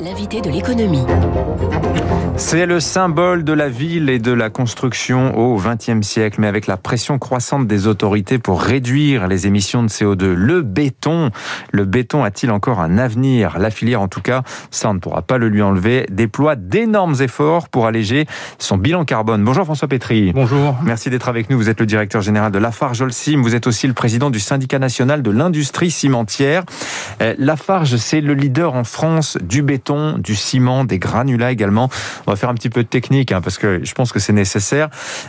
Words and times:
L'invité 0.00 0.40
de 0.40 0.50
l'économie. 0.50 1.04
C'est 2.36 2.66
le 2.66 2.80
symbole 2.80 3.44
de 3.44 3.52
la 3.52 3.68
ville 3.68 4.10
et 4.10 4.18
de 4.18 4.32
la 4.32 4.50
construction 4.50 5.38
au 5.38 5.56
XXe 5.56 6.04
siècle, 6.04 6.40
mais 6.40 6.48
avec 6.48 6.66
la 6.66 6.76
pression 6.76 7.18
croissante 7.18 7.68
des 7.68 7.86
autorités 7.86 8.38
pour 8.38 8.60
réduire 8.60 9.28
les 9.28 9.46
émissions 9.46 9.84
de 9.84 9.88
CO2. 9.88 10.32
Le 10.32 10.62
béton, 10.62 11.30
le 11.70 11.84
béton 11.84 12.24
a-t-il 12.24 12.50
encore 12.50 12.80
un 12.80 12.98
avenir? 12.98 13.58
La 13.58 13.70
filière, 13.70 14.00
en 14.02 14.08
tout 14.08 14.20
cas, 14.20 14.42
ça 14.72 14.90
on 14.90 14.94
ne 14.94 14.98
pourra 14.98 15.22
pas 15.22 15.38
le 15.38 15.48
lui 15.48 15.62
enlever, 15.62 16.06
déploie 16.10 16.56
d'énormes 16.56 17.14
efforts 17.20 17.68
pour 17.68 17.86
alléger 17.86 18.26
son 18.58 18.78
bilan 18.78 19.04
carbone. 19.04 19.44
Bonjour 19.44 19.64
François 19.64 19.86
Pétry. 19.86 20.32
Bonjour. 20.32 20.76
Merci 20.82 21.10
d'être 21.10 21.28
avec 21.28 21.50
nous. 21.50 21.56
Vous 21.56 21.68
êtes 21.68 21.80
le 21.80 21.86
directeur 21.86 22.20
général 22.20 22.50
de 22.50 22.58
Lafarge 22.58 23.00
Holcim. 23.00 23.40
Vous 23.42 23.54
êtes 23.54 23.68
aussi 23.68 23.86
le 23.86 23.94
président 23.94 24.30
du 24.30 24.40
syndicat 24.40 24.80
national 24.80 25.22
de 25.22 25.30
l'industrie 25.30 25.92
cimentière. 25.92 26.64
Euh, 27.22 27.34
Lafarge, 27.38 27.96
c'est 27.96 28.20
le 28.20 28.34
leader 28.34 28.74
en 28.74 28.84
France 28.84 29.33
du 29.42 29.62
béton, 29.62 30.18
du 30.18 30.34
ciment, 30.34 30.84
des 30.84 30.98
granulats 30.98 31.52
également. 31.52 31.88
On 32.26 32.30
va 32.30 32.36
faire 32.36 32.48
un 32.48 32.54
petit 32.54 32.70
peu 32.70 32.82
de 32.82 32.88
technique 32.88 33.32
hein, 33.32 33.40
parce 33.40 33.58
que 33.58 33.84
je 33.84 33.94
pense 33.94 34.12
que 34.12 34.18
c'est 34.18 34.32
nécessaire. 34.32 34.88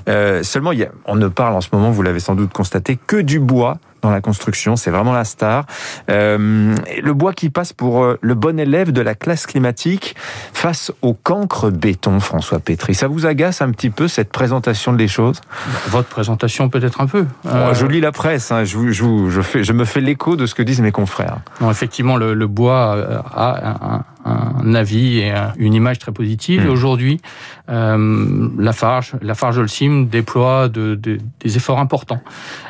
Euh, 0.09 0.43
seulement, 0.43 0.71
on 1.05 1.15
ne 1.15 1.27
parle 1.27 1.55
en 1.55 1.61
ce 1.61 1.69
moment, 1.71 1.91
vous 1.91 2.01
l'avez 2.01 2.19
sans 2.19 2.35
doute 2.35 2.53
constaté, 2.53 2.97
que 3.07 3.17
du 3.17 3.39
bois 3.39 3.77
dans 4.05 4.11
la 4.11 4.21
construction. 4.21 4.75
C'est 4.75 4.91
vraiment 4.91 5.13
la 5.13 5.25
star. 5.25 5.65
Euh, 6.09 6.75
le 7.01 7.13
bois 7.13 7.33
qui 7.33 7.49
passe 7.49 7.73
pour 7.73 8.03
euh, 8.03 8.17
le 8.21 8.35
bon 8.35 8.59
élève 8.59 8.91
de 8.91 9.01
la 9.01 9.15
classe 9.15 9.45
climatique 9.45 10.15
face 10.53 10.91
au 11.01 11.13
cancre 11.13 11.71
béton, 11.71 12.19
François 12.19 12.59
Pétry. 12.59 12.93
Ça 12.95 13.07
vous 13.07 13.25
agace 13.25 13.61
un 13.61 13.71
petit 13.71 13.89
peu 13.89 14.07
cette 14.07 14.31
présentation 14.31 14.93
des 14.93 15.07
choses? 15.07 15.41
Votre 15.87 16.07
présentation 16.09 16.69
peut-être 16.69 17.01
un 17.01 17.07
peu. 17.07 17.25
Euh... 17.45 17.73
Je 17.73 17.85
lis 17.85 18.01
la 18.01 18.11
presse. 18.11 18.51
Hein. 18.51 18.63
Je, 18.63 18.91
je, 18.91 19.29
je, 19.29 19.41
fais, 19.41 19.63
je 19.63 19.73
me 19.73 19.85
fais 19.85 20.01
l'écho 20.01 20.35
de 20.35 20.45
ce 20.45 20.55
que 20.55 20.63
disent 20.63 20.81
mes 20.81 20.91
confrères. 20.91 21.39
Non, 21.61 21.71
effectivement, 21.71 22.17
le, 22.17 22.33
le 22.33 22.47
bois 22.47 22.95
a 23.33 23.69
un, 23.69 23.95
un 23.97 24.03
avis 24.25 25.19
et 25.19 25.33
une 25.57 25.73
image 25.73 25.99
très 25.99 26.11
positive. 26.11 26.65
Mmh. 26.65 26.69
Aujourd'hui, 26.69 27.21
euh, 27.69 28.49
Lafarge, 28.57 29.13
Lafarge 29.21 29.57
Holcim 29.57 30.07
déploie 30.09 30.69
de, 30.69 30.95
de, 30.95 31.17
des 31.39 31.57
efforts 31.57 31.79
importants 31.79 32.21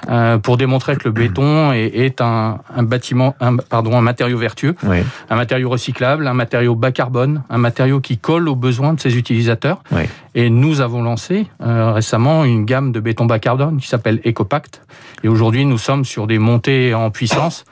euh, 0.09 0.37
pour 0.37 0.57
démontrer 0.57 0.95
que 0.95 1.03
le 1.05 1.11
béton 1.11 1.71
est, 1.73 1.87
est 1.87 2.21
un, 2.21 2.59
un, 2.73 2.83
bâtiment, 2.83 3.35
un, 3.39 3.57
pardon, 3.57 3.97
un 3.97 4.01
matériau 4.01 4.37
vertueux, 4.37 4.75
oui. 4.83 4.97
un 5.29 5.35
matériau 5.35 5.69
recyclable, 5.69 6.27
un 6.27 6.33
matériau 6.33 6.75
bas 6.75 6.91
carbone, 6.91 7.43
un 7.49 7.57
matériau 7.57 7.99
qui 7.99 8.17
colle 8.17 8.47
aux 8.47 8.55
besoins 8.55 8.93
de 8.93 8.99
ses 8.99 9.17
utilisateurs. 9.17 9.81
Oui. 9.91 10.03
Et 10.33 10.49
nous 10.49 10.81
avons 10.81 11.01
lancé 11.01 11.47
euh, 11.61 11.91
récemment 11.93 12.45
une 12.45 12.65
gamme 12.65 12.91
de 12.91 12.99
béton 12.99 13.25
bas 13.25 13.39
carbone 13.39 13.77
qui 13.77 13.87
s'appelle 13.87 14.19
EcoPact. 14.25 14.81
Et 15.23 15.27
aujourd'hui, 15.27 15.65
nous 15.65 15.77
sommes 15.77 16.05
sur 16.05 16.27
des 16.27 16.39
montées 16.39 16.93
en 16.93 17.09
puissance 17.11 17.65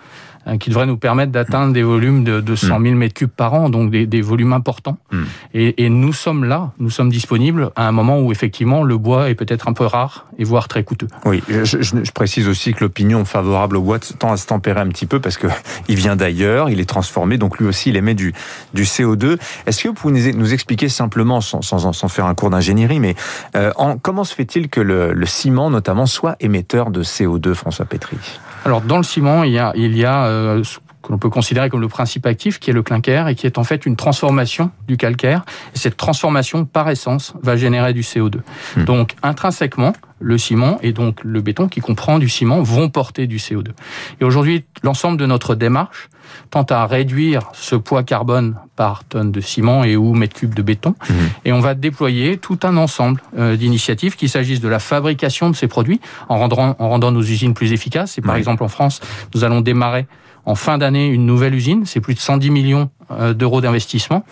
qui 0.60 0.70
devrait 0.70 0.86
nous 0.86 0.98
permettre 0.98 1.32
d'atteindre 1.32 1.74
des 1.74 1.84
volumes 1.84 2.24
de, 2.24 2.42
de 2.42 2.56
100 2.56 2.82
000 2.82 2.96
mètres 2.96 3.14
cubes 3.14 3.30
par 3.30 3.54
an, 3.54 3.70
donc 3.70 3.92
des, 3.92 4.06
des 4.06 4.22
volumes 4.22 4.54
importants. 4.54 4.98
Mm. 5.12 5.24
Et, 5.54 5.86
et, 5.86 5.90
nous 5.90 6.14
sommes 6.14 6.44
là, 6.44 6.72
nous 6.80 6.90
sommes 6.90 7.10
disponibles 7.10 7.72
à 7.76 7.88
un 7.88 7.92
moment 7.92 8.20
où 8.20 8.32
effectivement 8.32 8.84
le 8.84 8.98
bois 8.98 9.30
est 9.30 9.36
peut-être 9.36 9.68
un 9.68 9.74
peu 9.74 9.86
rare 9.86 10.28
et 10.38 10.44
voire 10.44 10.68
très 10.68 10.84
coûteux. 10.84 11.08
Oui, 11.26 11.42
je, 11.48 11.64
je, 11.64 12.04
je 12.04 12.12
précise 12.12 12.48
aussi 12.48 12.74
que 12.74 12.84
l'opinion 12.84 13.26
favorable 13.26 13.78
au 13.78 13.82
bois 13.82 14.00
tend 14.00 14.32
à 14.32 14.38
se 14.38 14.48
tempérer 14.48 14.82
un 14.82 14.90
petit 14.90 15.06
peu 15.06 15.20
parce 15.20 15.38
que 15.38 15.48
il 15.88 15.96
vient 15.96 16.16
d'ailleurs, 16.16 16.70
il 16.70 16.80
est 16.80 16.90
transformé, 16.90 17.38
donc 17.38 17.58
lui 17.58 17.68
aussi 17.68 17.90
il 17.90 17.96
émet 17.96 18.16
du, 18.16 18.34
du 18.74 18.84
CO2. 18.84 19.38
Est-ce 19.66 19.84
que 19.84 19.88
vous 19.88 19.94
pouvez 19.94 20.34
nous 20.34 20.54
expliquer 20.54 20.90
simplement, 20.90 21.42
sans, 21.42 21.62
sans, 21.62 21.94
sans 21.94 22.08
faire 22.08 22.26
un 22.26 22.36
cours 22.36 22.50
d'ingénierie, 22.50 23.00
mais 23.00 23.16
euh, 23.56 23.72
en, 23.76 23.98
comment 23.98 24.24
se 24.24 24.36
fait-il 24.36 24.70
que 24.70 24.82
le, 24.82 25.14
le 25.14 25.26
ciment 25.26 25.70
notamment 25.70 26.06
soit 26.06 26.36
émetteur 26.40 26.92
de 26.92 27.04
CO2, 27.04 27.54
François 27.54 27.86
Pétry 27.86 28.18
alors 28.66 28.82
dans 28.82 28.98
le 28.98 29.04
ciment, 29.04 29.44
il 29.44 29.52
y 29.52 29.60
a, 29.60 29.74
il 29.76 29.98
y 29.98 30.06
a 30.06 30.26
euh, 30.26 30.64
que 31.04 31.12
l'on 31.12 31.18
peut 31.18 31.30
considérer 31.30 31.70
comme 31.70 31.82
le 31.82 31.90
principe 31.90 32.26
actif, 32.26 32.60
qui 32.60 32.70
est 32.70 32.74
le 32.74 32.82
clinker, 32.82 33.28
et 33.28 33.36
qui 33.36 33.46
est 33.46 33.58
en 33.58 33.64
fait 33.64 33.86
une 33.86 33.96
transformation 33.96 34.72
du 34.88 34.98
calcaire. 34.98 35.44
Et 35.76 35.78
cette 35.78 35.98
transformation, 35.98 36.66
par 36.66 36.90
essence, 36.90 37.34
va 37.44 37.58
générer 37.58 37.94
du 37.94 38.02
CO2. 38.02 38.38
Mmh. 38.78 38.84
Donc 38.86 39.16
intrinsèquement, 39.22 39.94
le 40.20 40.38
ciment 40.38 40.80
et 40.82 40.94
donc 40.94 41.20
le 41.24 41.42
béton 41.42 41.68
qui 41.68 41.82
comprend 41.82 42.18
du 42.18 42.30
ciment 42.30 42.62
vont 42.62 42.90
porter 42.90 43.28
du 43.28 43.38
CO2. 43.38 43.72
Et 44.22 44.24
aujourd'hui, 44.24 44.64
l'ensemble 44.82 45.18
de 45.18 45.26
notre 45.26 45.54
démarche 45.54 46.10
tend 46.50 46.64
à 46.64 46.86
réduire 46.86 47.50
ce 47.52 47.76
poids 47.76 48.04
carbone 48.04 48.56
par 48.78 49.04
tonne 49.04 49.32
de 49.32 49.42
ciment 49.42 49.84
et 49.84 49.98
ou 49.98 50.14
mètre 50.14 50.36
cube 50.36 50.54
de 50.54 50.62
béton. 50.62 50.96
Mmh. 51.10 51.14
Et 51.44 51.52
on 51.52 51.60
va 51.60 51.74
déployer 51.76 52.38
tout 52.38 52.60
un 52.64 52.78
ensemble 52.78 53.22
euh, 53.38 53.58
d'initiatives, 53.58 54.16
qu'il 54.16 54.30
s'agisse 54.30 54.62
de 54.62 54.70
la 54.70 54.80
fabrication 54.80 55.50
de 55.50 55.56
ces 55.56 55.68
produits, 55.68 56.00
en 56.30 56.38
rendant, 56.38 56.76
en 56.80 56.90
rendant 56.90 57.12
nos 57.12 57.22
usines 57.22 57.54
plus 57.54 57.74
efficaces. 57.74 58.18
Et 58.18 58.22
par 58.22 58.38
exemple, 58.38 58.64
en 58.64 58.70
France, 58.70 59.02
nous 59.36 59.44
allons 59.44 59.60
démarrer 59.60 60.08
en 60.46 60.56
fin 60.56 60.78
d'année 60.78 61.08
une 61.08 61.26
nouvelle 61.26 61.56
usine. 61.56 61.86
C'est 61.86 62.02
plus 62.02 62.14
de 62.14 62.20
110 62.20 62.50
millions 62.50 62.90
euh, 63.12 63.34
d'euros 63.34 63.62
d'investissement 63.62 64.24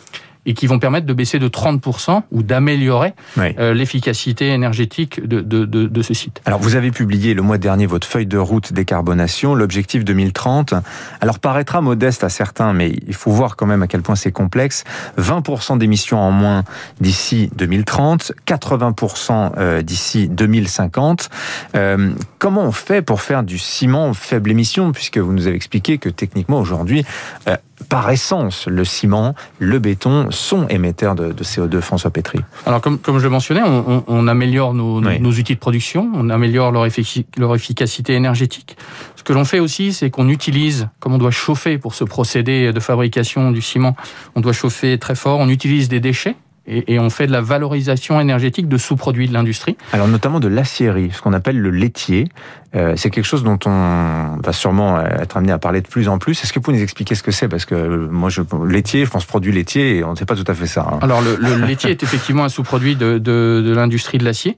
et 0.46 0.54
qui 0.54 0.68
vont 0.68 0.80
permettre 0.80 1.06
de 1.06 1.14
baisser 1.14 1.40
de 1.40 1.48
30% 1.48 2.24
ou 2.32 2.44
d'améliorer 2.44 3.14
Oui. 3.38 3.56
euh, 3.60 3.74
l'efficacité 3.74 4.50
énergétique 4.50 5.26
de, 5.26 5.42
de, 5.42 5.66
de, 5.66 5.86
de 5.86 6.02
ce 6.02 6.14
site. 6.14 6.42
Alors, 6.46 6.60
vous 6.60 6.76
avez 6.76 6.92
publié 6.92 7.34
le 7.34 7.42
mois 7.42 7.58
dernier 7.58 7.86
votre 7.86 8.08
feuille 8.08 8.26
de 8.26 8.38
route 8.38 8.74
décarbonation, 8.74 9.54
l'objectif 9.56 10.04
2030. 10.04 10.74
Alors, 11.22 11.40
paraîtra 11.40 11.82
modeste 11.82 12.24
à 12.24 12.30
certains, 12.30 12.74
mais 12.74 12.92
il 13.08 13.14
faut 13.14 13.32
voir 13.32 13.56
quand 13.56 13.66
même 13.66 13.84
à 13.84 13.88
quel 13.88 14.02
point 14.02 14.16
c'est 14.16 14.32
complexe. 14.32 14.84
20% 15.20 15.78
d'émissions 15.78 16.20
en 16.20 16.32
moins 16.32 16.64
d'ici 17.00 17.52
2030, 17.56 18.32
80% 18.48 19.52
euh, 19.58 19.82
d'ici 19.82 20.28
2050. 20.28 21.30
Euh, 21.76 22.12
comment 22.40 22.64
on 22.64 22.72
fait 22.72 23.02
pour 23.02 23.22
faire 23.22 23.44
du 23.44 23.58
ciment 23.58 24.14
faible 24.14 24.52
émission, 24.52 24.92
puisque 24.92 25.18
vous 25.18 25.34
nous 25.34 25.48
avez 25.48 25.56
expliqué 25.56 25.98
que 25.98 26.10
techniquement 26.10 26.60
aujourd'hui, 26.60 27.06
euh, 27.48 27.56
par 27.90 28.10
essence, 28.10 28.68
le 28.68 28.86
ciment, 28.86 29.36
le 29.60 29.80
béton 29.80 30.32
sont 30.32 30.68
émetteurs 30.68 31.16
de, 31.16 31.32
de 31.32 31.44
CO2, 31.44 31.82
François 31.82 32.12
Pétry. 32.12 32.40
Alors, 32.66 32.82
comme, 32.82 32.98
comme 33.00 33.18
je 33.20 33.24
le 33.24 33.30
mentionnais, 33.30 33.62
on, 33.64 33.86
on, 33.90 34.04
on 34.08 34.28
améliore 34.28 34.74
nos, 34.74 35.02
Oui. 35.02 35.20
nos 35.20 35.32
outils 35.32 35.56
de 35.56 35.60
production, 35.60 36.10
on 36.14 36.30
améliore 36.30 36.72
leur, 36.72 36.86
effic- 36.88 37.26
leur 37.38 37.54
efficacité 37.56 38.14
énergétique. 38.14 38.78
Ce 39.16 39.24
que 39.24 39.34
l'on 39.34 39.46
fait 39.46 39.60
aussi, 39.60 39.94
c'est 39.94 40.10
qu'on 40.10 40.30
utilise, 40.30 40.88
comme 41.00 41.14
on 41.14 41.18
doit 41.18 41.32
chauffer 41.32 41.78
pour 41.78 41.94
ce 41.94 42.04
procédé 42.04 42.74
de 42.74 42.80
fabrication 42.80 43.52
du 43.52 43.62
ciment, 43.62 43.96
on 44.36 44.42
doit 44.42 44.54
chauffer 44.54 44.98
très 44.98 45.16
fort, 45.16 45.40
on 45.40 45.50
utilise 45.50 45.90
des 45.90 46.00
déchets 46.00 46.36
et, 46.68 46.94
et 46.94 47.00
on 47.00 47.10
fait 47.10 47.28
de 47.28 47.32
la 47.32 47.42
valorisation 47.42 48.20
énergétique 48.20 48.68
de 48.68 48.78
sous-produits 48.78 49.28
de 49.28 49.34
l'industrie. 49.34 49.78
Alors 49.94 50.08
notamment 50.08 50.40
de 50.40 50.48
l'acierie, 50.48 51.12
ce 51.14 51.22
qu'on 51.22 51.34
appelle 51.34 51.60
le 51.60 51.72
laitier. 51.72 52.28
Euh, 52.74 52.94
c'est 52.96 53.10
quelque 53.10 53.26
chose 53.26 53.44
dont 53.44 53.60
on 53.66 54.38
va 54.42 54.54
sûrement 54.54 55.00
être 55.02 55.36
amené 55.36 55.52
à 55.52 55.58
parler 55.58 55.82
de 55.82 55.88
plus 55.88 56.08
en 56.08 56.20
plus. 56.20 56.42
Est-ce 56.42 56.54
que 56.54 56.60
vous 56.60 56.64
pouvez 56.64 56.78
nous 56.78 56.84
expliquer 56.84 57.16
ce 57.16 57.24
que 57.24 57.32
c'est? 57.32 57.50
Parce 57.50 57.66
que 57.66 57.76
euh, 57.76 58.08
moi, 58.10 58.30
je, 58.30 58.42
laitier, 58.66 59.04
je 59.04 59.10
pense 59.10 59.26
produit 59.26 59.52
laitier, 59.52 59.98
et 59.98 60.04
on 60.06 60.12
ne 60.12 60.16
sait 60.16 60.26
pas 60.26 60.36
tout 60.36 60.46
à 60.48 60.54
fait 60.54 60.68
ça. 60.68 60.88
hein. 60.90 61.00
Alors, 61.02 61.22
le, 61.22 61.36
le 61.36 61.66
laitier 61.66 61.92
est 61.92 62.02
effectivement 62.02 62.46
un 62.46 62.50
sous-produit 62.50 62.96
de, 62.96 63.18
de, 63.18 63.62
de 63.66 63.74
l'industrie 63.76 64.20
de 64.20 64.24
l'acier 64.24 64.58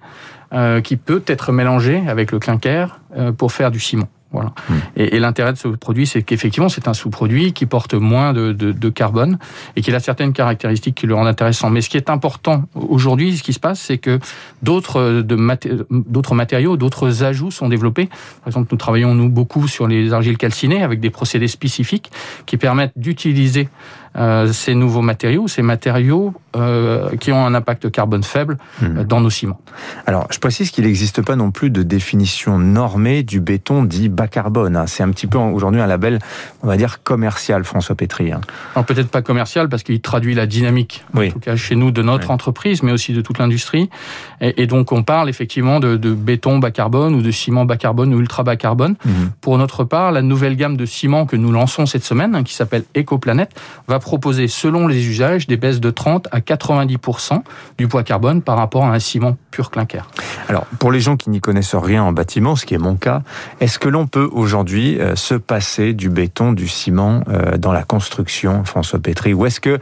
euh, 0.53 0.81
qui 0.81 0.95
peut 0.97 1.23
être 1.25 1.51
mélangé 1.51 2.03
avec 2.07 2.31
le 2.31 2.37
clinker 2.37 2.99
euh, 3.17 3.31
pour 3.31 3.51
faire 3.51 3.71
du 3.71 3.79
ciment. 3.79 4.09
Voilà. 4.33 4.53
Mm. 4.69 4.73
Et, 4.97 5.15
et 5.15 5.19
l'intérêt 5.19 5.53
de 5.53 5.57
ce 5.57 5.67
produit, 5.67 6.05
c'est 6.05 6.23
qu'effectivement, 6.23 6.69
c'est 6.69 6.87
un 6.87 6.93
sous-produit 6.93 7.53
qui 7.53 7.65
porte 7.65 7.93
moins 7.93 8.33
de, 8.33 8.51
de, 8.51 8.71
de 8.71 8.89
carbone 8.89 9.37
et 9.75 9.81
qui 9.81 9.93
a 9.93 9.99
certaines 9.99 10.33
caractéristiques 10.33 10.95
qui 10.95 11.07
le 11.07 11.15
rendent 11.15 11.27
intéressant. 11.27 11.69
Mais 11.69 11.81
ce 11.81 11.89
qui 11.89 11.97
est 11.97 12.09
important 12.09 12.63
aujourd'hui, 12.75 13.37
ce 13.37 13.43
qui 13.43 13.53
se 13.53 13.59
passe, 13.59 13.79
c'est 13.79 13.97
que 13.97 14.19
d'autres 14.61 15.23
maté 15.35 15.71
d'autres 15.89 16.35
matériaux, 16.35 16.77
d'autres 16.77 17.23
ajouts 17.23 17.51
sont 17.51 17.69
développés. 17.69 18.07
Par 18.07 18.47
exemple, 18.47 18.69
nous 18.71 18.77
travaillons 18.77 19.13
nous 19.15 19.29
beaucoup 19.29 19.67
sur 19.67 19.87
les 19.87 20.13
argiles 20.13 20.37
calcinées 20.37 20.83
avec 20.83 20.99
des 20.99 21.09
procédés 21.09 21.47
spécifiques 21.47 22.11
qui 22.45 22.57
permettent 22.57 22.93
d'utiliser 22.95 23.69
euh, 24.15 24.51
ces 24.53 24.75
nouveaux 24.75 25.01
matériaux, 25.01 25.47
ces 25.47 25.63
matériaux 25.63 26.33
euh, 26.55 27.15
qui 27.17 27.31
ont 27.31 27.45
un 27.45 27.55
impact 27.55 27.89
carbone 27.89 28.23
faible 28.23 28.57
Mmh. 28.81 28.97
euh, 28.97 29.03
dans 29.03 29.21
nos 29.21 29.29
ciments. 29.29 29.59
Alors, 30.05 30.27
je 30.31 30.39
précise 30.39 30.71
qu'il 30.71 30.85
n'existe 30.85 31.21
pas 31.21 31.35
non 31.35 31.51
plus 31.51 31.69
de 31.69 31.83
définition 31.83 32.59
normée 32.59 33.23
du 33.23 33.39
béton 33.39 33.83
dit 33.83 34.09
bas 34.09 34.22
carbone. 34.27 34.75
hein. 34.75 34.87
C'est 34.87 35.03
un 35.03 35.09
petit 35.11 35.27
peu 35.27 35.37
aujourd'hui 35.37 35.81
un 35.81 35.87
label, 35.87 36.19
on 36.61 36.67
va 36.67 36.77
dire, 36.77 37.03
commercial, 37.03 37.63
François 37.63 37.95
Pétry. 37.95 38.31
hein. 38.31 38.41
Alors 38.75 38.85
peut-être 38.85 39.09
pas 39.09 39.21
commercial 39.21 39.69
parce 39.69 39.83
qu'il 39.83 40.01
traduit 40.01 40.35
la 40.35 40.45
dynamique, 40.45 41.03
Oui. 41.13 41.29
en 41.29 41.31
tout 41.33 41.39
cas 41.39 41.55
chez 41.55 41.75
nous, 41.75 41.91
de 41.91 42.01
notre 42.01 42.27
Oui. 42.27 42.33
entreprise, 42.33 42.83
mais 42.83 42.91
aussi 42.91 43.13
de 43.13 43.21
toute 43.21 43.37
l'industrie. 43.39 43.89
Et, 44.41 44.63
et 44.63 44.67
donc 44.67 44.91
on 44.91 45.03
parle 45.03 45.29
effectivement 45.29 45.79
de, 45.79 45.95
de 45.97 46.13
béton 46.13 46.59
bas 46.59 46.71
carbone 46.71 47.15
ou 47.15 47.21
de 47.21 47.31
ciment 47.31 47.65
bas 47.65 47.77
carbone 47.77 48.13
ou 48.13 48.19
ultra 48.19 48.43
bas 48.43 48.55
carbone. 48.55 48.95
Mhm. 49.05 49.31
Pour 49.41 49.57
notre 49.57 49.83
part, 49.83 50.11
la 50.11 50.21
nouvelle 50.21 50.55
gamme 50.55 50.77
de 50.77 50.85
ciment 50.85 51.25
que 51.25 51.35
nous 51.35 51.51
lançons 51.51 51.85
cette 51.85 52.03
semaine, 52.03 52.35
hein, 52.35 52.43
qui 52.43 52.53
s'appelle 52.53 52.83
EcoPlanet, 52.97 53.49
va 53.87 53.99
proposer, 53.99 54.47
selon 54.47 54.87
les 54.87 55.07
usages, 55.07 55.47
des 55.47 55.57
baisses 55.57 55.79
de 55.79 55.89
30 55.89 56.27
à 56.31 56.39
90% 56.39 57.43
du 57.77 57.87
poids 57.87 58.03
carbone 58.03 58.41
par 58.41 58.57
rapport 58.57 58.85
à 58.85 58.89
un 58.93 58.99
ciment 58.99 59.37
pur 59.51 59.71
clinker. 59.71 60.07
Alors, 60.47 60.65
pour 60.79 60.91
les 60.91 60.99
gens 60.99 61.15
qui 61.17 61.29
n'y 61.29 61.39
connaissent 61.41 61.75
rien 61.75 62.03
en 62.03 62.11
bâtiment, 62.11 62.55
ce 62.55 62.65
qui 62.65 62.73
est 62.73 62.77
mon 62.79 62.95
cas, 62.95 63.21
est-ce 63.59 63.79
que 63.79 63.89
l'on 63.89 64.07
peut 64.13 64.29
aujourd'hui 64.31 64.99
euh, 64.99 65.15
se 65.15 65.33
passer 65.33 65.93
du 65.93 66.09
béton, 66.09 66.53
du 66.53 66.67
ciment 66.67 67.23
euh, 67.27 67.57
dans 67.57 67.73
la 67.73 67.81
construction, 67.81 68.63
François 68.63 68.99
Pétry 68.99 69.33
Ou 69.33 69.47
est-ce 69.47 69.59
que 69.59 69.79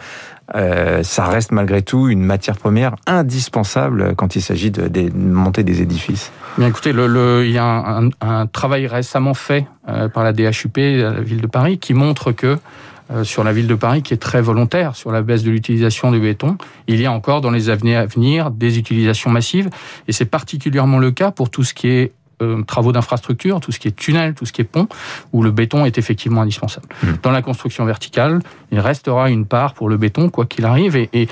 euh, 0.55 1.03
ça 1.03 1.25
reste 1.25 1.51
malgré 1.51 1.81
tout 1.81 2.07
une 2.07 2.23
matière 2.23 2.55
première 2.55 2.95
indispensable 3.07 4.15
quand 4.15 4.37
il 4.37 4.41
s'agit 4.41 4.71
de, 4.71 5.11
monter 5.13 5.65
des 5.65 5.81
édifices? 5.81 6.31
Bien 6.57 6.67
écoutez, 6.67 6.91
il 6.91 7.51
y 7.51 7.57
a 7.57 8.01
un, 8.21 8.47
travail 8.47 8.87
récemment 8.87 9.33
fait 9.33 9.67
par 9.85 10.23
la 10.23 10.33
DHUP, 10.33 10.77
la 10.77 11.21
ville 11.21 11.41
de 11.41 11.47
Paris, 11.47 11.77
qui 11.77 11.93
montre 11.93 12.31
que 12.31 12.57
sur 13.23 13.43
la 13.43 13.51
ville 13.51 13.67
de 13.67 13.75
Paris 13.75 14.01
qui 14.01 14.13
est 14.13 14.17
très 14.17 14.41
volontaire 14.41 14.95
sur 14.95 15.11
la 15.11 15.21
baisse 15.21 15.43
de 15.43 15.51
l'utilisation 15.51 16.11
du 16.11 16.19
béton. 16.19 16.57
Il 16.87 16.99
y 17.01 17.05
a 17.05 17.11
encore 17.11 17.41
dans 17.41 17.51
les 17.51 17.69
années 17.69 17.95
à 17.95 18.05
venir 18.05 18.51
des 18.51 18.77
utilisations 18.77 19.29
massives 19.29 19.69
et 20.07 20.11
c'est 20.11 20.25
particulièrement 20.25 20.99
le 20.99 21.11
cas 21.11 21.31
pour 21.31 21.49
tout 21.49 21.63
ce 21.63 21.73
qui 21.73 21.89
est 21.89 22.13
euh, 22.41 22.63
travaux 22.63 22.91
d'infrastructure, 22.91 23.59
tout 23.59 23.71
ce 23.71 23.79
qui 23.79 23.87
est 23.87 23.95
tunnel, 23.95 24.33
tout 24.33 24.45
ce 24.45 24.51
qui 24.51 24.61
est 24.61 24.65
pont, 24.65 24.87
où 25.33 25.43
le 25.43 25.51
béton 25.51 25.85
est 25.85 25.97
effectivement 25.97 26.41
indispensable. 26.41 26.87
Mmh. 27.03 27.07
Dans 27.23 27.31
la 27.31 27.41
construction 27.41 27.85
verticale, 27.85 28.41
il 28.71 28.79
restera 28.79 29.29
une 29.29 29.45
part 29.45 29.73
pour 29.73 29.89
le 29.89 29.97
béton, 29.97 30.29
quoi 30.29 30.45
qu'il 30.45 30.65
arrive, 30.65 30.95
et, 30.95 31.09
et 31.13 31.27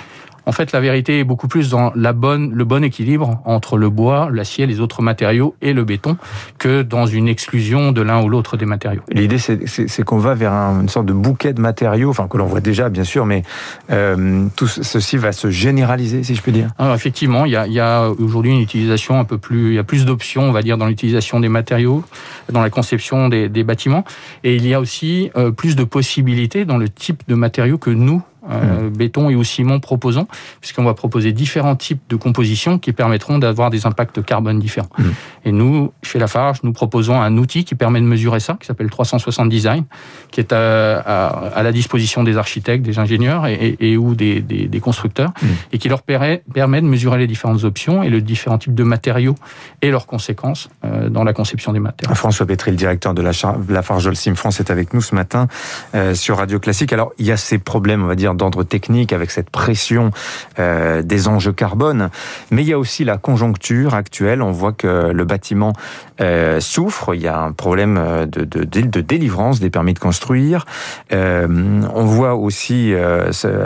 en 0.49 0.51
fait, 0.51 0.71
la 0.71 0.79
vérité 0.79 1.19
est 1.19 1.23
beaucoup 1.23 1.47
plus 1.47 1.69
dans 1.69 1.91
la 1.93 2.11
bonne, 2.11 2.51
le 2.55 2.65
bon 2.65 2.83
équilibre 2.83 3.39
entre 3.45 3.77
le 3.77 3.91
bois, 3.91 4.29
l'acier, 4.33 4.65
les 4.65 4.79
autres 4.79 5.03
matériaux 5.03 5.53
et 5.61 5.73
le 5.73 5.83
béton 5.83 6.17
que 6.57 6.81
dans 6.81 7.05
une 7.05 7.27
exclusion 7.27 7.91
de 7.91 8.01
l'un 8.01 8.23
ou 8.23 8.29
l'autre 8.29 8.57
des 8.57 8.65
matériaux. 8.65 9.03
L'idée, 9.11 9.37
c'est 9.37 10.03
qu'on 10.03 10.17
va 10.17 10.33
vers 10.33 10.51
une 10.51 10.89
sorte 10.89 11.05
de 11.05 11.13
bouquet 11.13 11.53
de 11.53 11.61
matériaux, 11.61 12.09
enfin 12.09 12.27
que 12.27 12.35
l'on 12.35 12.47
voit 12.47 12.61
déjà, 12.61 12.89
bien 12.89 13.03
sûr, 13.03 13.27
mais 13.27 13.43
euh, 13.91 14.47
tout 14.55 14.65
ceci 14.65 15.17
va 15.17 15.33
se 15.33 15.51
généraliser, 15.51 16.23
si 16.23 16.33
je 16.33 16.41
puis 16.41 16.51
dire. 16.51 16.69
Alors, 16.79 16.95
effectivement, 16.95 17.45
il 17.45 17.51
y 17.51 17.79
a, 17.79 18.09
aujourd'hui 18.09 18.51
une 18.51 18.61
utilisation 18.61 19.19
un 19.19 19.25
peu 19.25 19.37
plus, 19.37 19.67
il 19.67 19.75
y 19.75 19.79
a 19.79 19.83
plus 19.83 20.03
d'options, 20.03 20.41
on 20.41 20.51
va 20.51 20.63
dire, 20.63 20.79
dans 20.79 20.87
l'utilisation 20.87 21.39
des 21.39 21.49
matériaux, 21.49 22.03
dans 22.51 22.63
la 22.63 22.71
conception 22.71 23.29
des, 23.29 23.49
des, 23.49 23.63
bâtiments, 23.63 24.03
et 24.43 24.55
il 24.55 24.65
y 24.65 24.73
a 24.73 24.79
aussi 24.79 25.29
euh, 25.37 25.51
plus 25.51 25.75
de 25.75 25.83
possibilités 25.83 26.65
dans 26.65 26.77
le 26.77 26.89
type 26.89 27.21
de 27.27 27.35
matériaux 27.35 27.77
que 27.77 27.91
nous 27.91 28.23
euh, 28.49 28.89
mmh. 28.89 28.89
béton 28.89 29.29
et 29.29 29.35
au 29.35 29.43
ciment 29.43 29.79
proposons, 29.79 30.27
puisqu'on 30.61 30.83
va 30.83 30.93
proposer 30.93 31.31
différents 31.31 31.75
types 31.75 32.01
de 32.09 32.15
compositions 32.15 32.79
qui 32.79 32.93
permettront 32.93 33.39
d'avoir 33.39 33.69
des 33.69 33.85
impacts 33.85 34.23
carbone 34.23 34.59
différents. 34.59 34.89
Mmh. 34.97 35.03
Et 35.45 35.51
nous, 35.51 35.91
chez 36.03 36.19
Lafarge, 36.19 36.59
nous 36.63 36.73
proposons 36.73 37.21
un 37.21 37.37
outil 37.37 37.63
qui 37.63 37.75
permet 37.75 38.01
de 38.01 38.05
mesurer 38.05 38.39
ça, 38.39 38.57
qui 38.59 38.67
s'appelle 38.67 38.89
360 38.89 39.49
Design, 39.49 39.85
qui 40.31 40.39
est 40.39 40.53
à, 40.53 40.99
à, 40.99 41.27
à, 41.55 41.63
la 41.63 41.71
disposition 41.71 42.23
des 42.23 42.37
architectes, 42.37 42.85
des 42.85 42.99
ingénieurs 42.99 43.47
et, 43.47 43.77
et, 43.79 43.97
ou 43.97 44.15
des, 44.15 44.41
des, 44.41 44.67
des 44.67 44.79
constructeurs, 44.79 45.29
mmh. 45.29 45.47
et 45.73 45.77
qui 45.77 45.89
leur 45.89 46.01
permet, 46.01 46.43
permet 46.53 46.81
de 46.81 46.87
mesurer 46.87 47.17
les 47.17 47.27
différentes 47.27 47.63
options 47.63 48.03
et 48.03 48.09
le 48.09 48.21
différents 48.21 48.57
types 48.57 48.75
de 48.75 48.83
matériaux 48.83 49.35
et 49.81 49.91
leurs 49.91 50.07
conséquences 50.07 50.69
euh, 50.83 51.09
dans 51.09 51.23
la 51.23 51.33
conception 51.33 51.73
des 51.73 51.79
matériaux. 51.79 52.15
François 52.15 52.45
Pétry, 52.45 52.71
le 52.71 52.77
directeur 52.77 53.13
de 53.13 53.21
la 53.21 53.31
Lafarge 53.69 54.07
Holcim 54.07 54.35
France, 54.35 54.59
est 54.59 54.71
avec 54.71 54.93
nous 54.93 55.01
ce 55.01 55.15
matin 55.15 55.47
euh, 55.95 56.13
sur 56.15 56.37
Radio 56.37 56.59
Classique. 56.59 56.93
Alors, 56.93 57.11
il 57.17 57.25
y 57.25 57.31
a 57.31 57.37
ces 57.37 57.57
problèmes, 57.57 58.03
on 58.03 58.07
va 58.07 58.15
dire, 58.15 58.35
d'ordre 58.39 58.63
technique 58.63 59.13
avec 59.13 59.29
cette 59.29 59.51
pression 59.51 60.09
euh, 60.57 61.03
des 61.03 61.27
enjeux 61.27 61.51
carbone, 61.51 62.09
mais 62.49 62.63
il 62.63 62.69
y 62.69 62.73
a 62.73 62.79
aussi 62.79 63.03
la 63.03 63.17
conjoncture 63.17 63.93
actuelle. 63.93 64.41
On 64.41 64.51
voit 64.51 64.71
que 64.71 65.11
le 65.11 65.25
bâtiment 65.25 65.73
euh, 66.21 66.59
souffre. 66.59 67.13
Il 67.13 67.21
y 67.21 67.27
a 67.27 67.39
un 67.39 67.51
problème 67.51 67.97
euh, 67.99 68.25
de, 68.25 68.43
de, 68.43 68.63
de, 68.63 69.01
délivrance 69.01 69.59
des 69.59 69.69
permis 69.69 69.93
de 69.93 69.99
construire. 69.99 70.65
On 71.11 72.05
voit 72.05 72.35
aussi 72.35 72.93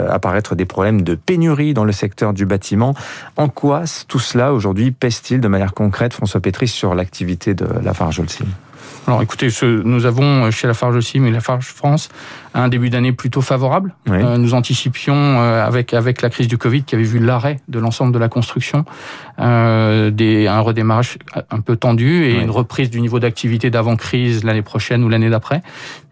apparaître 0.08 0.54
des 0.54 0.64
problèmes 0.64 1.02
de 1.02 1.14
pénurie 1.14 1.72
dans 1.74 1.84
le 1.84 1.92
secteur 1.92 2.32
du 2.32 2.44
bâtiment. 2.44 2.94
En 3.36 3.48
quoi 3.48 3.84
tout 4.08 4.18
cela 4.18 4.52
aujourd'hui 4.52 4.90
pèse-t-il 4.90 5.40
de 5.40 5.48
manière 5.48 5.74
concrète, 5.74 6.12
François 6.12 6.40
Pétris, 6.40 6.68
sur 6.68 6.94
l'activité 6.94 7.54
de 7.54 7.66
la 7.82 7.94
Farge 7.94 8.20
alors 9.06 9.22
écoutez, 9.22 9.50
ce, 9.50 9.66
nous 9.66 10.06
avons 10.06 10.50
chez 10.50 10.66
Lafarge 10.66 10.96
aussi, 10.96 11.20
mais 11.20 11.30
Lafarge 11.30 11.66
France, 11.66 12.08
un 12.54 12.68
début 12.68 12.88
d'année 12.88 13.12
plutôt 13.12 13.40
favorable. 13.40 13.94
Oui. 14.08 14.16
Euh, 14.16 14.38
nous 14.38 14.54
anticipions 14.54 15.14
euh, 15.14 15.66
avec 15.66 15.92
avec 15.92 16.22
la 16.22 16.30
crise 16.30 16.48
du 16.48 16.56
Covid 16.56 16.84
qui 16.84 16.94
avait 16.94 17.04
vu 17.04 17.18
l'arrêt 17.18 17.60
de 17.68 17.78
l'ensemble 17.78 18.12
de 18.12 18.18
la 18.18 18.28
construction, 18.28 18.84
euh, 19.40 20.10
des, 20.10 20.46
un 20.46 20.60
redémarrage 20.60 21.18
un 21.50 21.60
peu 21.60 21.76
tendu 21.76 22.24
et 22.24 22.36
oui. 22.36 22.42
une 22.42 22.50
reprise 22.50 22.90
du 22.90 23.00
niveau 23.00 23.18
d'activité 23.18 23.70
d'avant 23.70 23.96
crise 23.96 24.44
l'année 24.44 24.62
prochaine 24.62 25.02
ou 25.04 25.08
l'année 25.08 25.30
d'après. 25.30 25.62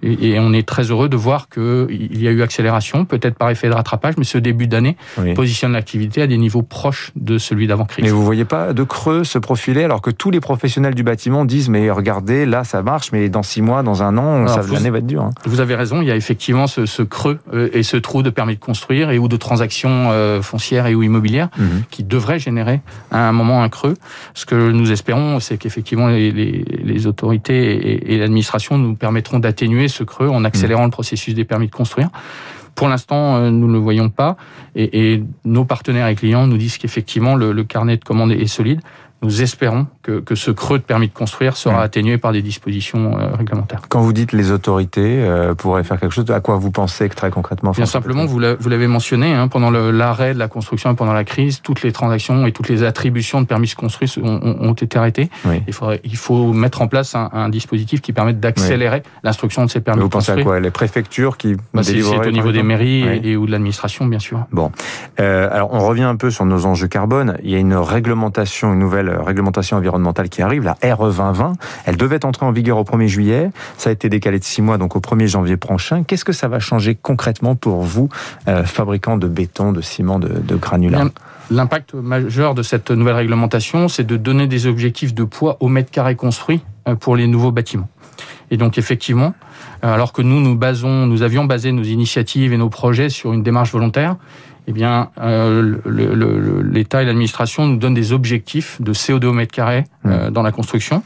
Et, 0.02 0.30
et, 0.30 0.40
on 0.40 0.52
est 0.52 0.66
très 0.66 0.90
heureux 0.90 1.08
de 1.08 1.16
voir 1.16 1.48
que 1.48 1.86
il 1.88 2.20
y 2.20 2.26
a 2.26 2.32
eu 2.32 2.42
accélération, 2.42 3.04
peut-être 3.04 3.36
par 3.36 3.50
effet 3.50 3.68
de 3.68 3.74
rattrapage, 3.74 4.14
mais 4.18 4.24
ce 4.24 4.36
début 4.36 4.66
d'année 4.66 4.96
oui. 5.16 5.32
positionne 5.34 5.72
l'activité 5.72 6.22
à 6.22 6.26
des 6.26 6.38
niveaux 6.38 6.62
proches 6.62 7.12
de 7.14 7.38
celui 7.38 7.68
d'avant 7.68 7.84
crise. 7.84 8.04
Mais 8.04 8.10
vous 8.10 8.24
voyez 8.24 8.44
pas 8.44 8.72
de 8.72 8.82
creux 8.82 9.22
se 9.22 9.38
profiler 9.38 9.84
alors 9.84 10.02
que 10.02 10.10
tous 10.10 10.32
les 10.32 10.40
professionnels 10.40 10.96
du 10.96 11.04
bâtiment 11.04 11.44
disent 11.44 11.68
mais 11.68 11.88
regardez 11.90 12.46
là 12.46 12.64
ça 12.64 12.81
marche, 12.82 13.12
mais 13.12 13.28
dans 13.28 13.42
six 13.42 13.62
mois, 13.62 13.82
dans 13.82 14.02
un 14.02 14.16
an, 14.18 14.44
l'année 14.70 14.90
va 14.90 14.98
être 14.98 15.06
dure. 15.06 15.22
Hein. 15.22 15.30
Vous 15.44 15.60
avez 15.60 15.74
raison, 15.74 16.02
il 16.02 16.08
y 16.08 16.10
a 16.10 16.16
effectivement 16.16 16.66
ce, 16.66 16.86
ce, 16.86 17.02
creux 17.02 17.38
euh, 17.52 17.68
et 17.72 17.82
ce 17.82 17.96
trou 17.96 18.22
de 18.22 18.30
permis 18.30 18.54
de 18.54 18.60
construire 18.60 19.10
et 19.10 19.18
ou 19.18 19.28
de 19.28 19.36
transactions 19.36 20.08
euh, 20.10 20.42
foncières 20.42 20.86
et 20.86 20.94
ou 20.94 21.02
immobilières 21.02 21.48
mmh. 21.56 21.64
qui 21.90 22.04
devraient 22.04 22.38
générer 22.38 22.80
à 23.10 23.28
un 23.28 23.32
moment 23.32 23.62
un 23.62 23.68
creux. 23.68 23.94
Ce 24.34 24.46
que 24.46 24.70
nous 24.70 24.92
espérons, 24.92 25.40
c'est 25.40 25.58
qu'effectivement 25.58 26.08
les, 26.08 26.30
les, 26.30 26.64
les, 26.82 27.06
autorités 27.06 27.72
et, 27.72 28.14
et 28.14 28.18
l'administration 28.18 28.78
nous 28.78 28.94
permettront 28.94 29.38
d'atténuer 29.38 29.88
ce 29.88 30.04
creux 30.04 30.28
en 30.28 30.44
accélérant 30.44 30.82
mmh. 30.82 30.86
le 30.86 30.90
processus 30.90 31.34
des 31.34 31.44
permis 31.44 31.66
de 31.66 31.72
construire. 31.72 32.10
Pour 32.74 32.88
l'instant, 32.88 33.36
euh, 33.36 33.50
nous 33.50 33.68
ne 33.68 33.72
le 33.74 33.78
voyons 33.78 34.08
pas 34.08 34.36
et, 34.74 35.12
et, 35.12 35.24
nos 35.44 35.64
partenaires 35.64 36.08
et 36.08 36.14
clients 36.14 36.46
nous 36.46 36.56
disent 36.56 36.78
qu'effectivement 36.78 37.34
le, 37.34 37.52
le 37.52 37.64
carnet 37.64 37.96
de 37.96 38.04
commandes 38.04 38.32
est 38.32 38.46
solide 38.46 38.80
nous 39.22 39.42
espérons 39.42 39.86
que, 40.02 40.20
que, 40.20 40.34
ce 40.34 40.50
creux 40.50 40.78
de 40.78 40.82
permis 40.82 41.08
de 41.08 41.12
construire 41.12 41.56
sera 41.56 41.82
atténué 41.82 42.18
par 42.18 42.32
des 42.32 42.42
dispositions 42.42 43.18
euh, 43.18 43.34
réglementaires. 43.34 43.82
Quand 43.88 44.00
vous 44.00 44.12
dites 44.12 44.32
les 44.32 44.50
autorités 44.50 45.22
euh, 45.22 45.54
pourraient 45.54 45.84
faire 45.84 46.00
quelque 46.00 46.12
chose, 46.12 46.30
à 46.30 46.40
quoi 46.40 46.56
vous 46.56 46.70
pensez 46.70 47.08
que 47.08 47.14
très 47.14 47.30
concrètement 47.30 47.70
Bien 47.70 47.86
simplement, 47.86 48.26
vous 48.26 48.38
l'avez 48.38 48.86
mentionné, 48.86 49.32
hein, 49.32 49.48
pendant 49.48 49.70
l'arrêt 49.70 50.34
de 50.34 50.38
la 50.38 50.48
construction 50.48 50.92
et 50.92 50.94
pendant 50.96 51.12
la 51.12 51.24
crise, 51.24 51.62
toutes 51.62 51.82
les 51.82 51.92
transactions 51.92 52.46
et 52.46 52.52
toutes 52.52 52.68
les 52.68 52.82
attributions 52.82 53.40
de 53.40 53.46
permis 53.46 53.68
de 53.68 53.74
construire 53.74 54.10
ont, 54.22 54.56
ont 54.60 54.72
été 54.72 54.98
arrêtées. 54.98 55.30
Oui. 55.44 55.62
Il, 55.66 55.72
faudrait, 55.72 56.00
il 56.04 56.16
faut 56.16 56.52
mettre 56.52 56.82
en 56.82 56.88
place 56.88 57.14
un, 57.14 57.30
un 57.32 57.48
dispositif 57.48 58.00
qui 58.00 58.12
permette 58.12 58.40
d'accélérer 58.40 59.02
oui. 59.04 59.20
l'instruction 59.22 59.64
de 59.64 59.70
ces 59.70 59.80
permis 59.80 59.98
Mais 59.98 60.02
vous 60.02 60.08
de 60.08 60.14
construire. 60.14 60.38
Vous 60.38 60.42
pensez 60.42 60.48
à 60.48 60.52
quoi 60.52 60.60
Les 60.60 60.70
préfectures 60.70 61.36
qui 61.36 61.56
bah, 61.72 61.82
C'est 61.82 62.02
au 62.02 62.30
niveau 62.30 62.52
des 62.52 62.62
mairies 62.62 63.04
oui. 63.04 63.20
et, 63.22 63.30
et, 63.30 63.36
ou 63.36 63.46
de 63.46 63.52
l'administration, 63.52 64.06
bien 64.06 64.18
sûr. 64.18 64.46
Bon. 64.50 64.72
Euh, 65.20 65.48
alors, 65.52 65.72
on 65.72 65.86
revient 65.86 66.02
un 66.02 66.16
peu 66.16 66.30
sur 66.30 66.44
nos 66.44 66.66
enjeux 66.66 66.88
carbone. 66.88 67.36
Il 67.42 67.50
y 67.50 67.54
a 67.54 67.58
une 67.58 67.74
réglementation, 67.74 68.72
une 68.72 68.80
nouvelle 68.80 69.11
réglementation 69.20 69.76
environnementale 69.76 70.28
qui 70.28 70.42
arrive, 70.42 70.64
la 70.64 70.76
RE 70.94 71.10
2020. 71.10 71.54
Elle 71.86 71.96
devait 71.96 72.24
entrer 72.24 72.46
en 72.46 72.52
vigueur 72.52 72.78
au 72.78 72.84
1er 72.84 73.06
juillet. 73.06 73.50
Ça 73.76 73.90
a 73.90 73.92
été 73.92 74.08
décalé 74.08 74.38
de 74.38 74.44
six 74.44 74.62
mois, 74.62 74.78
donc 74.78 74.96
au 74.96 75.00
1er 75.00 75.26
janvier 75.26 75.56
prochain. 75.56 76.02
Qu'est-ce 76.04 76.24
que 76.24 76.32
ça 76.32 76.48
va 76.48 76.58
changer 76.60 76.94
concrètement 76.94 77.54
pour 77.54 77.82
vous, 77.82 78.08
euh, 78.48 78.64
fabricants 78.64 79.16
de 79.16 79.28
béton, 79.28 79.72
de 79.72 79.80
ciment, 79.80 80.18
de, 80.18 80.28
de 80.28 80.56
granulat 80.56 81.06
L'impact 81.50 81.94
majeur 81.94 82.54
de 82.54 82.62
cette 82.62 82.90
nouvelle 82.90 83.16
réglementation, 83.16 83.88
c'est 83.88 84.04
de 84.04 84.16
donner 84.16 84.46
des 84.46 84.66
objectifs 84.66 85.12
de 85.12 85.24
poids 85.24 85.56
au 85.60 85.68
mètre 85.68 85.90
carré 85.90 86.16
construit 86.16 86.62
euh, 86.88 86.94
pour 86.94 87.16
les 87.16 87.26
nouveaux 87.26 87.52
bâtiments. 87.52 87.88
Et 88.50 88.56
donc 88.56 88.78
effectivement, 88.78 89.34
euh, 89.84 89.92
alors 89.92 90.12
que 90.12 90.22
nous 90.22 90.40
nous 90.40 90.56
basons, 90.56 91.06
nous 91.06 91.22
avions 91.22 91.44
basé 91.44 91.72
nos 91.72 91.82
initiatives 91.82 92.52
et 92.52 92.56
nos 92.56 92.68
projets 92.68 93.08
sur 93.08 93.32
une 93.32 93.42
démarche 93.42 93.72
volontaire, 93.72 94.16
eh 94.66 94.72
bien, 94.72 95.10
euh, 95.20 95.76
l'État 96.62 97.02
et 97.02 97.04
l'administration 97.04 97.66
nous 97.66 97.76
donnent 97.76 97.94
des 97.94 98.12
objectifs 98.12 98.80
de 98.80 98.92
CO2 98.92 99.26
au 99.26 99.32
mètre 99.32 99.52
carré 99.52 99.84
euh, 100.06 100.30
dans 100.30 100.42
la 100.42 100.52
construction. 100.52 101.02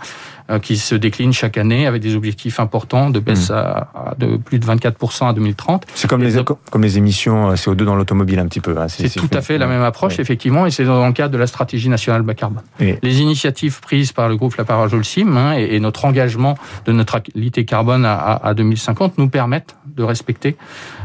Euh, 0.48 0.60
qui 0.60 0.76
se 0.76 0.94
décline 0.94 1.32
chaque 1.32 1.58
année 1.58 1.88
avec 1.88 2.00
des 2.00 2.14
objectifs 2.14 2.60
importants 2.60 3.10
de 3.10 3.18
baisse 3.18 3.50
mmh. 3.50 3.54
à, 3.54 3.88
à, 3.94 4.14
de 4.16 4.36
plus 4.36 4.60
de 4.60 4.64
24% 4.64 5.28
à 5.28 5.32
2030. 5.32 5.86
C'est 5.92 6.06
comme, 6.08 6.22
les, 6.22 6.40
comme 6.70 6.82
les 6.82 6.98
émissions 6.98 7.50
euh, 7.50 7.54
CO2 7.54 7.82
dans 7.82 7.96
l'automobile 7.96 8.38
un 8.38 8.46
petit 8.46 8.60
peu. 8.60 8.78
Hein, 8.78 8.86
c'est 8.86 9.08
tout 9.12 9.28
à 9.32 9.40
fait 9.40 9.58
la 9.58 9.66
même 9.66 9.82
approche, 9.82 10.18
ouais. 10.18 10.22
effectivement, 10.22 10.64
et 10.64 10.70
c'est 10.70 10.84
dans 10.84 11.04
le 11.04 11.12
cadre 11.12 11.32
de 11.32 11.38
la 11.38 11.48
stratégie 11.48 11.88
nationale 11.88 12.22
bas 12.22 12.34
carbone. 12.34 12.62
Les 12.78 13.20
initiatives 13.20 13.80
prises 13.80 14.12
par 14.12 14.28
le 14.28 14.36
groupe 14.36 14.54
La 14.54 14.64
Parole 14.64 14.94
Holcim 14.94 15.36
hein, 15.36 15.54
et, 15.58 15.74
et, 15.74 15.80
notre 15.80 16.04
engagement 16.04 16.56
de 16.84 16.92
neutralité 16.92 17.64
carbone 17.64 18.04
à, 18.04 18.14
à, 18.14 18.50
à 18.50 18.54
2050 18.54 19.18
nous 19.18 19.28
permettent 19.28 19.74
de 19.96 20.04
respecter, 20.04 20.56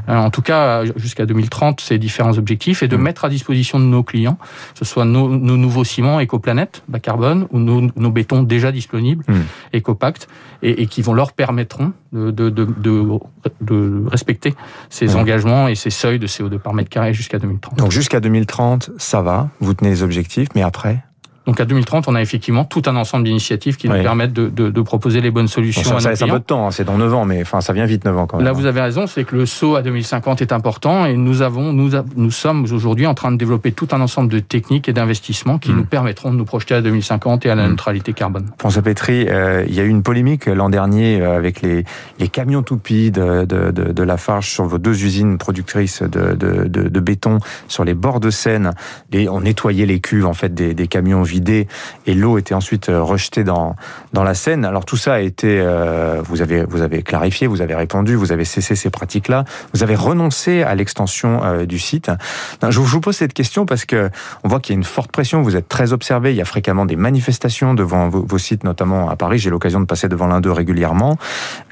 euh, 0.07 0.17
en 0.17 0.29
tout 0.29 0.43
cas 0.43 0.83
jusqu'à 0.97 1.25
2030, 1.25 1.81
ces 1.81 1.97
différents 1.97 2.33
objectifs 2.41 2.83
et 2.83 2.87
de 2.87 2.97
mmh. 2.97 3.01
mettre 3.01 3.25
à 3.25 3.29
disposition 3.29 3.79
de 3.79 3.85
nos 3.85 4.03
clients, 4.03 4.37
que 4.73 4.79
ce 4.79 4.85
soit 4.85 5.05
nos, 5.05 5.29
nos 5.29 5.57
nouveaux 5.57 5.83
ciments 5.85 6.19
écoplanète 6.19 6.83
bas 6.87 6.99
carbone 6.99 7.47
ou 7.51 7.59
nos, 7.59 7.89
nos 7.95 8.11
bétons 8.11 8.43
déjà 8.43 8.71
disponibles 8.71 9.23
mmh. 9.27 9.77
EcoPact, 9.77 10.27
et, 10.63 10.83
et, 10.83 10.87
qui 10.87 11.01
vont 11.01 11.13
leur 11.13 11.31
permettront 11.33 11.93
de, 12.11 12.31
de, 12.31 12.49
de, 12.49 13.19
de 13.61 14.03
respecter 14.07 14.53
ces 14.89 15.07
mmh. 15.07 15.15
engagements 15.15 15.67
et 15.67 15.75
ces 15.75 15.89
seuils 15.89 16.19
de 16.19 16.27
CO2 16.27 16.59
par 16.59 16.73
mètre 16.73 16.89
carré 16.89 17.13
jusqu'à 17.13 17.39
2030. 17.39 17.77
Donc 17.77 17.91
jusqu'à 17.91 18.19
2030, 18.19 18.91
ça 18.97 19.21
va, 19.21 19.49
vous 19.59 19.73
tenez 19.73 19.89
les 19.89 20.03
objectifs, 20.03 20.49
mais 20.55 20.61
après 20.61 21.03
donc 21.47 21.59
à 21.59 21.65
2030, 21.65 22.07
on 22.07 22.13
a 22.13 22.21
effectivement 22.21 22.65
tout 22.65 22.83
un 22.85 22.95
ensemble 22.95 23.23
d'initiatives 23.23 23.75
qui 23.75 23.87
oui. 23.87 23.97
nous 23.97 24.03
permettent 24.03 24.33
de, 24.33 24.47
de, 24.47 24.69
de, 24.69 24.81
proposer 24.81 25.21
les 25.21 25.31
bonnes 25.31 25.47
solutions. 25.47 25.81
Bon, 25.81 25.89
ça, 25.89 25.95
à 25.95 25.99
ça 26.01 26.09
laisse 26.11 26.21
un 26.21 26.27
peu 26.27 26.39
de 26.39 26.43
temps, 26.43 26.67
hein, 26.67 26.71
c'est 26.71 26.83
dans 26.83 26.99
9 26.99 27.13
ans, 27.15 27.25
mais 27.25 27.41
enfin 27.41 27.61
ça 27.61 27.73
vient 27.73 27.85
vite 27.85 28.05
9 28.05 28.15
ans 28.15 28.27
quand 28.27 28.37
même. 28.37 28.45
Là, 28.45 28.51
vous 28.51 28.67
avez 28.67 28.79
raison, 28.79 29.07
c'est 29.07 29.23
que 29.23 29.35
le 29.35 29.47
saut 29.47 29.75
à 29.75 29.81
2050 29.81 30.41
est 30.43 30.51
important 30.51 31.05
et 31.05 31.15
nous 31.17 31.41
avons, 31.41 31.73
nous, 31.73 31.91
nous 32.15 32.31
sommes 32.31 32.63
aujourd'hui 32.71 33.07
en 33.07 33.15
train 33.15 33.31
de 33.31 33.37
développer 33.37 33.71
tout 33.71 33.87
un 33.91 34.01
ensemble 34.01 34.29
de 34.29 34.39
techniques 34.39 34.87
et 34.87 34.93
d'investissements 34.93 35.57
qui 35.57 35.71
mmh. 35.71 35.75
nous 35.75 35.85
permettront 35.85 36.31
de 36.31 36.37
nous 36.37 36.45
projeter 36.45 36.75
à 36.75 36.81
2050 36.81 37.45
et 37.47 37.49
à 37.49 37.55
la 37.55 37.65
mmh. 37.65 37.69
neutralité 37.69 38.13
carbone. 38.13 38.45
François 38.59 38.83
Pétry, 38.83 39.25
euh, 39.27 39.65
il 39.67 39.73
y 39.73 39.79
a 39.79 39.83
eu 39.83 39.89
une 39.89 40.03
polémique 40.03 40.45
l'an 40.45 40.69
dernier 40.69 41.21
euh, 41.21 41.35
avec 41.35 41.61
les, 41.63 41.85
les 42.19 42.27
camions 42.27 42.61
toupies 42.61 43.09
de, 43.09 43.45
de, 43.45 43.71
de, 43.71 44.03
Lafarge 44.03 44.49
sur 44.49 44.65
vos 44.65 44.77
deux 44.77 45.03
usines 45.03 45.37
productrices 45.37 46.03
de, 46.03 46.33
de, 46.33 46.67
de, 46.67 46.99
béton 46.99 47.39
sur 47.67 47.83
les 47.83 47.93
bords 47.93 48.19
de 48.19 48.29
Seine. 48.29 48.71
Et 49.11 49.29
on 49.29 49.41
nettoyait 49.41 49.85
les 49.85 49.99
cuves 49.99 50.25
en 50.25 50.33
fait 50.33 50.53
des, 50.53 50.73
des 50.73 50.87
camions 50.87 51.23
vidé 51.31 51.67
et 52.05 52.13
l'eau 52.13 52.37
était 52.37 52.53
ensuite 52.53 52.87
rejetée 52.89 53.43
dans, 53.43 53.75
dans 54.13 54.23
la 54.23 54.33
Seine. 54.33 54.65
Alors 54.65 54.85
tout 54.85 54.97
ça 54.97 55.13
a 55.13 55.19
été, 55.19 55.59
vous, 56.23 56.41
avez, 56.41 56.63
vous 56.63 56.81
avez 56.81 57.01
clarifié, 57.01 57.47
vous 57.47 57.61
avez 57.61 57.75
répondu, 57.75 58.15
vous 58.15 58.31
avez 58.31 58.45
cessé 58.45 58.75
ces 58.75 58.89
pratiques-là, 58.89 59.45
vous 59.73 59.83
avez 59.83 59.95
renoncé 59.95 60.63
à 60.63 60.75
l'extension 60.75 61.63
du 61.65 61.79
site. 61.79 62.11
Je 62.67 62.79
vous 62.79 63.01
pose 63.01 63.15
cette 63.15 63.33
question 63.33 63.65
parce 63.65 63.85
que 63.85 64.09
on 64.43 64.49
voit 64.49 64.59
qu'il 64.59 64.73
y 64.73 64.75
a 64.75 64.79
une 64.79 64.83
forte 64.83 65.11
pression, 65.11 65.41
vous 65.41 65.55
êtes 65.55 65.69
très 65.69 65.93
observé, 65.93 66.31
il 66.31 66.37
y 66.37 66.41
a 66.41 66.45
fréquemment 66.45 66.85
des 66.85 66.95
manifestations 66.95 67.73
devant 67.73 68.09
vos, 68.09 68.37
sites, 68.37 68.63
notamment 68.63 69.09
à 69.09 69.15
Paris, 69.15 69.39
j'ai 69.39 69.49
l'occasion 69.49 69.79
de 69.79 69.85
passer 69.85 70.09
devant 70.09 70.27
l'un 70.27 70.41
d'eux 70.41 70.51
régulièrement. 70.51 71.17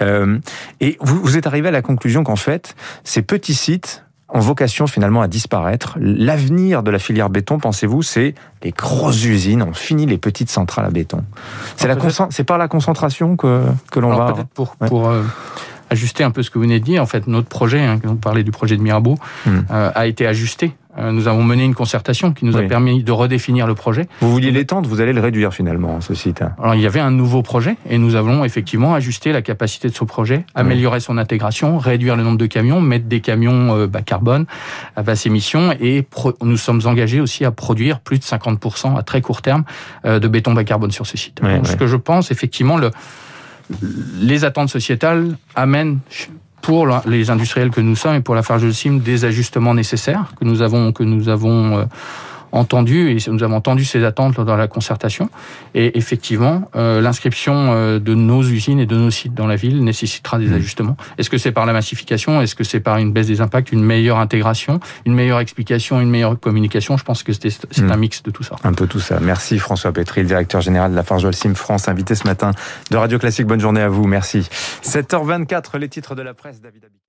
et 0.01 0.97
vous 1.01 1.37
êtes 1.37 1.47
arrivé 1.47 1.67
à 1.67 1.71
la 1.71 1.81
conclusion 1.81 2.23
qu'en 2.23 2.35
fait, 2.35 2.75
ces 3.03 3.21
petits 3.21 3.53
sites 3.53 4.03
ont 4.31 4.39
vocation 4.39 4.87
finalement 4.87 5.21
à 5.21 5.27
disparaître. 5.27 5.97
L'avenir 5.99 6.83
de 6.83 6.91
la 6.91 6.99
filière 6.99 7.29
béton, 7.29 7.57
pensez-vous, 7.59 8.03
c'est 8.03 8.35
les 8.63 8.71
grosses 8.71 9.23
usines. 9.25 9.63
On 9.63 9.73
finit 9.73 10.05
les 10.05 10.17
petites 10.17 10.49
centrales 10.49 10.85
à 10.85 10.89
béton. 10.89 11.23
C'est 11.75 11.87
la 11.87 11.95
c'est 12.29 12.43
par 12.43 12.57
la 12.57 12.67
concentration 12.67 13.35
que 13.35 13.63
que 13.91 13.99
l'on 13.99 14.15
va. 14.15 14.33
Peut-être 14.33 14.49
pour 14.49 14.75
pour 14.75 15.09
euh, 15.09 15.23
ajuster 15.89 16.23
un 16.23 16.31
peu 16.31 16.43
ce 16.43 16.49
que 16.49 16.57
vous 16.57 16.63
venez 16.63 16.79
de 16.79 16.85
dire. 16.85 17.01
En 17.01 17.05
fait, 17.05 17.27
notre 17.27 17.47
projet, 17.47 17.81
hein, 17.81 17.99
on 18.05 18.15
parlait 18.15 18.43
du 18.43 18.51
projet 18.51 18.77
de 18.77 18.81
Mirabeau, 18.81 19.17
hmm. 19.45 19.59
euh, 19.71 19.91
a 19.93 20.07
été 20.07 20.27
ajusté 20.27 20.73
euh, 20.97 21.11
nous 21.11 21.27
avons 21.27 21.43
mené 21.43 21.63
une 21.63 21.75
concertation 21.75 22.33
qui 22.33 22.45
nous 22.45 22.57
a 22.57 22.63
permis 22.63 23.03
de 23.03 23.11
redéfinir 23.11 23.67
le 23.67 23.75
projet. 23.75 24.07
Vous 24.21 24.31
vouliez 24.31 24.49
l'étendre, 24.49 24.89
vous 24.89 25.01
allez 25.01 25.13
le 25.13 25.21
réduire 25.21 25.53
finalement, 25.53 26.01
ce 26.01 26.15
site. 26.15 26.41
Alors 26.59 26.73
il 26.73 26.81
y 26.81 26.87
avait 26.87 26.99
un 26.99 27.11
nouveau 27.11 27.43
projet 27.43 27.77
et 27.87 27.99
nous 27.99 28.15
avons 28.15 28.43
effectivement 28.43 28.95
ajusté 28.95 29.31
la 29.31 29.43
capacité 29.43 29.87
de 29.87 29.93
ce 29.93 30.03
projet, 30.03 30.45
améliorer 30.55 30.99
son 30.99 31.17
intégration, 31.17 31.77
réduire 31.77 32.15
le 32.15 32.23
nombre 32.23 32.37
de 32.39 32.47
camions, 32.47 32.81
mettre 32.81 33.05
des 33.05 33.21
camions 33.21 33.75
euh, 33.75 33.87
bas 33.87 34.01
carbone, 34.01 34.45
à 34.95 35.03
basse 35.03 35.25
émission 35.25 35.73
et 35.79 36.05
nous 36.41 36.57
sommes 36.57 36.81
engagés 36.85 37.21
aussi 37.21 37.45
à 37.45 37.51
produire 37.51 37.99
plus 37.99 38.17
de 38.17 38.23
50% 38.23 38.97
à 38.97 39.03
très 39.03 39.21
court 39.21 39.43
terme 39.43 39.65
euh, 40.05 40.19
de 40.19 40.27
béton 40.27 40.53
bas 40.53 40.63
carbone 40.63 40.91
sur 40.91 41.05
ce 41.05 41.17
site. 41.17 41.41
Donc, 41.41 41.67
ce 41.67 41.75
que 41.75 41.85
je 41.85 41.97
pense 41.97 42.31
effectivement, 42.31 42.77
le, 42.77 42.89
les 44.19 44.45
attentes 44.45 44.69
sociétales 44.69 45.37
amènent 45.55 45.99
pour 46.61 46.87
les 47.05 47.29
industriels 47.29 47.71
que 47.71 47.81
nous 47.81 47.95
sommes 47.95 48.15
et 48.15 48.21
pour 48.21 48.35
la 48.35 48.41
Sim 48.71 48.99
des 48.99 49.25
ajustements 49.25 49.73
nécessaires 49.73 50.33
que 50.39 50.45
nous 50.45 50.61
avons 50.61 50.91
que 50.91 51.03
nous 51.03 51.29
avons 51.29 51.77
euh, 51.77 51.85
entendu, 52.51 53.11
et 53.11 53.17
nous 53.29 53.43
avons 53.43 53.55
entendu 53.55 53.85
ces 53.85 54.03
attentes 54.03 54.39
dans 54.39 54.55
la 54.55 54.67
concertation. 54.67 55.29
Et 55.75 55.97
effectivement, 55.97 56.69
euh, 56.75 57.01
l'inscription 57.01 57.53
euh, 57.73 57.99
de 57.99 58.13
nos 58.15 58.43
usines 58.43 58.79
et 58.79 58.85
de 58.85 58.95
nos 58.95 59.11
sites 59.11 59.33
dans 59.33 59.47
la 59.47 59.55
ville 59.55 59.83
nécessitera 59.83 60.39
des 60.39 60.47
mmh. 60.47 60.53
ajustements. 60.53 60.97
Est-ce 61.17 61.29
que 61.29 61.37
c'est 61.37 61.51
par 61.51 61.65
la 61.65 61.73
massification? 61.73 62.41
Est-ce 62.41 62.55
que 62.55 62.63
c'est 62.63 62.79
par 62.79 62.97
une 62.97 63.11
baisse 63.11 63.27
des 63.27 63.41
impacts, 63.41 63.71
une 63.71 63.83
meilleure 63.83 64.19
intégration, 64.19 64.79
une 65.05 65.13
meilleure 65.13 65.39
explication, 65.39 65.99
une 66.01 66.09
meilleure 66.09 66.39
communication? 66.39 66.97
Je 66.97 67.03
pense 67.03 67.23
que 67.23 67.33
c'est 67.33 67.79
mmh. 67.79 67.91
un 67.91 67.97
mix 67.97 68.23
de 68.23 68.31
tout 68.31 68.43
ça. 68.43 68.55
Un 68.63 68.73
peu 68.73 68.87
tout 68.87 68.99
ça. 68.99 69.19
Merci 69.19 69.59
François 69.59 69.91
Pétri, 69.91 70.21
le 70.21 70.27
directeur 70.27 70.61
général 70.61 70.91
de 70.91 70.95
la 70.95 71.03
Forge 71.03 71.29
Sim 71.31 71.55
France, 71.55 71.87
invité 71.87 72.15
ce 72.15 72.25
matin 72.25 72.51
de 72.91 72.97
Radio 72.97 73.19
Classique. 73.19 73.47
Bonne 73.47 73.59
journée 73.59 73.81
à 73.81 73.89
vous. 73.89 74.05
Merci. 74.05 74.47
7h24, 74.83 75.77
les 75.77 75.89
titres 75.89 76.15
de 76.15 76.21
la 76.21 76.33
presse, 76.33 76.61
David 76.61 76.85